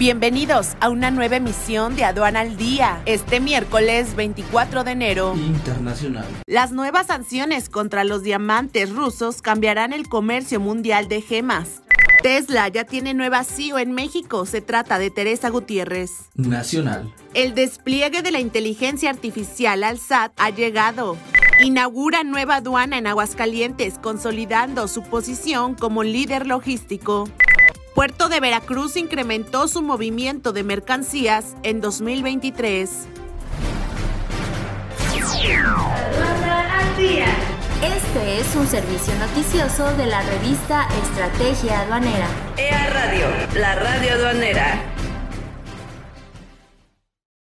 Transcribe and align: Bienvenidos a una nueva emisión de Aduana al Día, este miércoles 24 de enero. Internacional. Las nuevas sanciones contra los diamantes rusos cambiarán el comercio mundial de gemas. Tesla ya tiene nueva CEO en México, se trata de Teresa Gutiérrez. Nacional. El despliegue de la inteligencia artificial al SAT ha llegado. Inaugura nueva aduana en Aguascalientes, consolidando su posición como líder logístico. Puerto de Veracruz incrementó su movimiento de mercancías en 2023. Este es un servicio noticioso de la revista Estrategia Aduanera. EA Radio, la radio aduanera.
Bienvenidos 0.00 0.78
a 0.80 0.88
una 0.88 1.10
nueva 1.10 1.36
emisión 1.36 1.94
de 1.94 2.04
Aduana 2.04 2.40
al 2.40 2.56
Día, 2.56 3.02
este 3.04 3.38
miércoles 3.38 4.16
24 4.16 4.82
de 4.82 4.92
enero. 4.92 5.34
Internacional. 5.36 6.24
Las 6.46 6.72
nuevas 6.72 7.08
sanciones 7.08 7.68
contra 7.68 8.04
los 8.04 8.22
diamantes 8.22 8.88
rusos 8.94 9.42
cambiarán 9.42 9.92
el 9.92 10.08
comercio 10.08 10.58
mundial 10.58 11.06
de 11.08 11.20
gemas. 11.20 11.82
Tesla 12.22 12.66
ya 12.68 12.84
tiene 12.84 13.12
nueva 13.12 13.44
CEO 13.44 13.78
en 13.78 13.92
México, 13.92 14.46
se 14.46 14.62
trata 14.62 14.98
de 14.98 15.10
Teresa 15.10 15.50
Gutiérrez. 15.50 16.30
Nacional. 16.34 17.12
El 17.34 17.54
despliegue 17.54 18.22
de 18.22 18.30
la 18.30 18.40
inteligencia 18.40 19.10
artificial 19.10 19.84
al 19.84 19.98
SAT 19.98 20.32
ha 20.38 20.48
llegado. 20.48 21.18
Inaugura 21.62 22.24
nueva 22.24 22.56
aduana 22.56 22.96
en 22.96 23.06
Aguascalientes, 23.06 23.98
consolidando 23.98 24.88
su 24.88 25.02
posición 25.02 25.74
como 25.74 26.04
líder 26.04 26.46
logístico. 26.46 27.28
Puerto 27.94 28.28
de 28.28 28.40
Veracruz 28.40 28.96
incrementó 28.96 29.66
su 29.66 29.82
movimiento 29.82 30.52
de 30.52 30.62
mercancías 30.62 31.56
en 31.62 31.80
2023. 31.80 32.90
Este 37.82 38.40
es 38.40 38.54
un 38.56 38.66
servicio 38.66 39.14
noticioso 39.16 39.92
de 39.96 40.06
la 40.06 40.22
revista 40.22 40.86
Estrategia 41.02 41.80
Aduanera. 41.80 42.26
EA 42.56 42.90
Radio, 42.90 43.26
la 43.54 43.74
radio 43.74 44.12
aduanera. 44.14 44.89